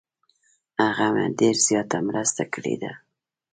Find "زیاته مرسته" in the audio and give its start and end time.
1.67-2.43